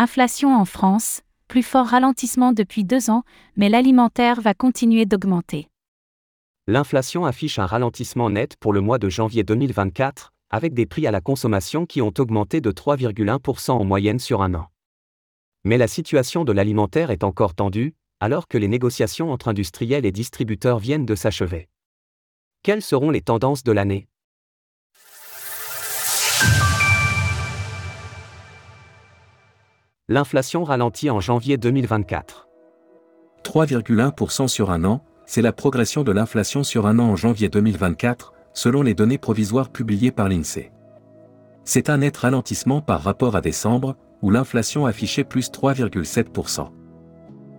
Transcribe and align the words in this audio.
Inflation 0.00 0.54
en 0.54 0.64
France, 0.64 1.22
plus 1.48 1.64
fort 1.64 1.88
ralentissement 1.88 2.52
depuis 2.52 2.84
deux 2.84 3.10
ans, 3.10 3.24
mais 3.56 3.68
l'alimentaire 3.68 4.40
va 4.40 4.54
continuer 4.54 5.06
d'augmenter. 5.06 5.66
L'inflation 6.68 7.26
affiche 7.26 7.58
un 7.58 7.66
ralentissement 7.66 8.30
net 8.30 8.54
pour 8.60 8.72
le 8.72 8.80
mois 8.80 9.00
de 9.00 9.08
janvier 9.08 9.42
2024, 9.42 10.32
avec 10.50 10.72
des 10.72 10.86
prix 10.86 11.08
à 11.08 11.10
la 11.10 11.20
consommation 11.20 11.84
qui 11.84 12.00
ont 12.00 12.14
augmenté 12.16 12.60
de 12.60 12.70
3,1% 12.70 13.72
en 13.72 13.82
moyenne 13.82 14.20
sur 14.20 14.40
un 14.40 14.54
an. 14.54 14.68
Mais 15.64 15.78
la 15.78 15.88
situation 15.88 16.44
de 16.44 16.52
l'alimentaire 16.52 17.10
est 17.10 17.24
encore 17.24 17.56
tendue, 17.56 17.96
alors 18.20 18.46
que 18.46 18.56
les 18.56 18.68
négociations 18.68 19.32
entre 19.32 19.48
industriels 19.48 20.06
et 20.06 20.12
distributeurs 20.12 20.78
viennent 20.78 21.06
de 21.06 21.16
s'achever. 21.16 21.68
Quelles 22.62 22.82
seront 22.82 23.10
les 23.10 23.22
tendances 23.22 23.64
de 23.64 23.72
l'année? 23.72 24.06
L'inflation 30.10 30.64
ralentit 30.64 31.10
en 31.10 31.20
janvier 31.20 31.58
2024. 31.58 32.48
3,1% 33.44 34.48
sur 34.48 34.70
un 34.70 34.84
an, 34.84 35.04
c'est 35.26 35.42
la 35.42 35.52
progression 35.52 36.02
de 36.02 36.12
l'inflation 36.12 36.64
sur 36.64 36.86
un 36.86 36.98
an 36.98 37.10
en 37.10 37.16
janvier 37.16 37.50
2024, 37.50 38.32
selon 38.54 38.80
les 38.80 38.94
données 38.94 39.18
provisoires 39.18 39.68
publiées 39.68 40.10
par 40.10 40.30
l'INSEE. 40.30 40.72
C'est 41.64 41.90
un 41.90 41.98
net 41.98 42.16
ralentissement 42.16 42.80
par 42.80 43.02
rapport 43.02 43.36
à 43.36 43.42
décembre, 43.42 43.96
où 44.22 44.30
l'inflation 44.30 44.86
affichait 44.86 45.24
plus 45.24 45.50
3,7%. 45.50 46.68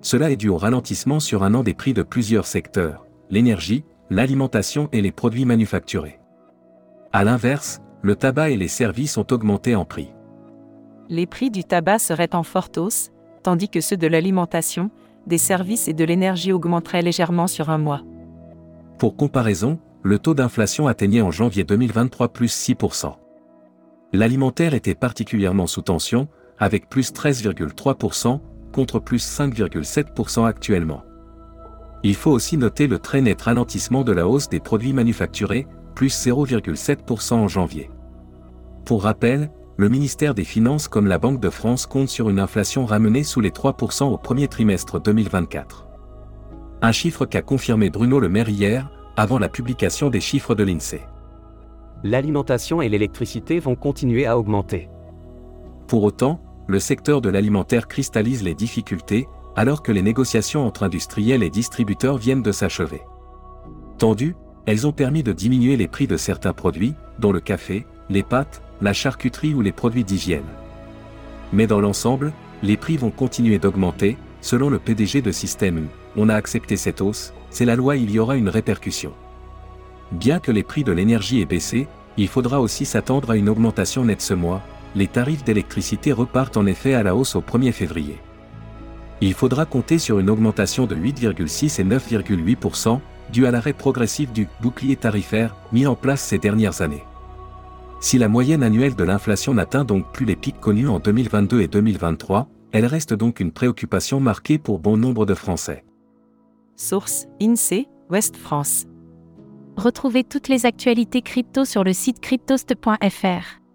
Cela 0.00 0.30
est 0.30 0.36
dû 0.36 0.48
au 0.48 0.56
ralentissement 0.56 1.18
sur 1.18 1.42
un 1.42 1.52
an 1.52 1.64
des 1.64 1.74
prix 1.74 1.94
de 1.94 2.04
plusieurs 2.04 2.46
secteurs, 2.46 3.08
l'énergie, 3.28 3.84
l'alimentation 4.08 4.88
et 4.92 5.02
les 5.02 5.10
produits 5.10 5.46
manufacturés. 5.46 6.20
A 7.12 7.24
l'inverse, 7.24 7.80
le 8.02 8.14
tabac 8.14 8.50
et 8.50 8.56
les 8.56 8.68
services 8.68 9.16
ont 9.16 9.26
augmenté 9.32 9.74
en 9.74 9.84
prix. 9.84 10.12
Les 11.08 11.26
prix 11.26 11.50
du 11.50 11.62
tabac 11.62 12.00
seraient 12.00 12.34
en 12.34 12.42
forte 12.42 12.78
hausse, 12.78 13.10
tandis 13.42 13.68
que 13.68 13.80
ceux 13.80 13.96
de 13.96 14.06
l'alimentation, 14.06 14.90
des 15.26 15.38
services 15.38 15.88
et 15.88 15.92
de 15.92 16.04
l'énergie 16.04 16.52
augmenteraient 16.52 17.02
légèrement 17.02 17.46
sur 17.46 17.70
un 17.70 17.78
mois. 17.78 18.02
Pour 18.98 19.16
comparaison, 19.16 19.78
le 20.02 20.18
taux 20.18 20.34
d'inflation 20.34 20.86
atteignait 20.86 21.20
en 21.20 21.30
janvier 21.30 21.64
2023 21.64 22.28
plus 22.28 22.52
6%. 22.52 23.14
L'alimentaire 24.12 24.74
était 24.74 24.94
particulièrement 24.94 25.66
sous 25.66 25.82
tension, 25.82 26.28
avec 26.58 26.88
plus 26.88 27.12
13,3% 27.12 28.40
contre 28.72 28.98
plus 28.98 29.24
5,7% 29.24 30.46
actuellement. 30.46 31.02
Il 32.02 32.14
faut 32.14 32.30
aussi 32.30 32.56
noter 32.56 32.86
le 32.86 32.98
très 32.98 33.20
net 33.20 33.42
ralentissement 33.42 34.04
de 34.04 34.12
la 34.12 34.28
hausse 34.28 34.48
des 34.48 34.60
produits 34.60 34.92
manufacturés, 34.92 35.66
plus 35.94 36.26
0,7% 36.26 37.34
en 37.34 37.48
janvier. 37.48 37.90
Pour 38.84 39.02
rappel, 39.02 39.50
le 39.78 39.90
ministère 39.90 40.34
des 40.34 40.44
Finances 40.44 40.88
comme 40.88 41.06
la 41.06 41.18
Banque 41.18 41.40
de 41.40 41.50
France 41.50 41.84
compte 41.84 42.08
sur 42.08 42.30
une 42.30 42.40
inflation 42.40 42.86
ramenée 42.86 43.24
sous 43.24 43.42
les 43.42 43.50
3% 43.50 44.04
au 44.04 44.16
premier 44.16 44.48
trimestre 44.48 45.00
2024. 45.00 45.86
Un 46.80 46.92
chiffre 46.92 47.26
qu'a 47.26 47.42
confirmé 47.42 47.90
Bruno 47.90 48.18
Le 48.18 48.30
Maire 48.30 48.48
hier, 48.48 48.90
avant 49.16 49.38
la 49.38 49.50
publication 49.50 50.08
des 50.08 50.20
chiffres 50.20 50.54
de 50.54 50.64
l'INSEE. 50.64 51.02
L'alimentation 52.04 52.80
et 52.80 52.88
l'électricité 52.88 53.58
vont 53.58 53.74
continuer 53.74 54.24
à 54.24 54.38
augmenter. 54.38 54.88
Pour 55.88 56.04
autant, 56.04 56.40
le 56.66 56.80
secteur 56.80 57.20
de 57.20 57.28
l'alimentaire 57.28 57.86
cristallise 57.86 58.42
les 58.42 58.54
difficultés, 58.54 59.28
alors 59.56 59.82
que 59.82 59.92
les 59.92 60.02
négociations 60.02 60.66
entre 60.66 60.84
industriels 60.84 61.42
et 61.42 61.50
distributeurs 61.50 62.16
viennent 62.16 62.42
de 62.42 62.52
s'achever. 62.52 63.02
Tendues, 63.98 64.36
elles 64.66 64.86
ont 64.86 64.92
permis 64.92 65.22
de 65.22 65.32
diminuer 65.32 65.76
les 65.76 65.88
prix 65.88 66.06
de 66.06 66.16
certains 66.16 66.52
produits, 66.52 66.94
dont 67.18 67.32
le 67.32 67.40
café, 67.40 67.86
les 68.10 68.22
pâtes, 68.22 68.62
la 68.80 68.92
charcuterie 68.92 69.54
ou 69.54 69.60
les 69.60 69.72
produits 69.72 70.04
d'hygiène. 70.04 70.44
Mais 71.52 71.66
dans 71.66 71.80
l'ensemble, 71.80 72.32
les 72.62 72.76
prix 72.76 72.96
vont 72.96 73.10
continuer 73.10 73.58
d'augmenter, 73.58 74.16
selon 74.40 74.70
le 74.70 74.78
PDG 74.78 75.22
de 75.22 75.32
Système. 75.32 75.86
On 76.16 76.28
a 76.28 76.34
accepté 76.34 76.76
cette 76.76 77.00
hausse, 77.00 77.32
c'est 77.50 77.64
la 77.64 77.76
loi, 77.76 77.96
il 77.96 78.10
y 78.10 78.18
aura 78.18 78.36
une 78.36 78.48
répercussion. 78.48 79.12
Bien 80.12 80.38
que 80.38 80.52
les 80.52 80.62
prix 80.62 80.84
de 80.84 80.92
l'énergie 80.92 81.40
aient 81.40 81.46
baissé, 81.46 81.88
il 82.16 82.28
faudra 82.28 82.60
aussi 82.60 82.84
s'attendre 82.84 83.30
à 83.30 83.36
une 83.36 83.48
augmentation 83.48 84.04
nette 84.04 84.22
ce 84.22 84.34
mois, 84.34 84.62
les 84.94 85.08
tarifs 85.08 85.44
d'électricité 85.44 86.12
repartent 86.12 86.56
en 86.56 86.66
effet 86.66 86.94
à 86.94 87.02
la 87.02 87.14
hausse 87.14 87.36
au 87.36 87.42
1er 87.42 87.72
février. 87.72 88.18
Il 89.20 89.34
faudra 89.34 89.64
compter 89.64 89.98
sur 89.98 90.18
une 90.18 90.30
augmentation 90.30 90.86
de 90.86 90.94
8,6 90.94 91.80
et 91.80 91.84
9,8%, 91.84 93.00
due 93.32 93.46
à 93.46 93.50
l'arrêt 93.50 93.72
progressif 93.72 94.32
du 94.32 94.48
bouclier 94.60 94.96
tarifaire 94.96 95.56
mis 95.72 95.86
en 95.86 95.94
place 95.94 96.22
ces 96.22 96.38
dernières 96.38 96.80
années. 96.80 97.04
Si 98.00 98.18
la 98.18 98.28
moyenne 98.28 98.62
annuelle 98.62 98.94
de 98.94 99.04
l'inflation 99.04 99.54
n'atteint 99.54 99.84
donc 99.84 100.12
plus 100.12 100.26
les 100.26 100.36
pics 100.36 100.60
connus 100.60 100.88
en 100.88 100.98
2022 100.98 101.60
et 101.62 101.68
2023, 101.68 102.48
elle 102.72 102.86
reste 102.86 103.14
donc 103.14 103.40
une 103.40 103.52
préoccupation 103.52 104.20
marquée 104.20 104.58
pour 104.58 104.78
bon 104.78 104.96
nombre 104.96 105.24
de 105.24 105.34
Français. 105.34 105.84
Source 106.76 107.26
INSEE, 107.40 107.88
Ouest 108.10 108.36
France. 108.36 108.84
Retrouvez 109.76 110.24
toutes 110.24 110.48
les 110.48 110.66
actualités 110.66 111.22
crypto 111.22 111.64
sur 111.64 111.84
le 111.84 111.92
site 111.92 112.20
cryptost.fr. 112.20 113.65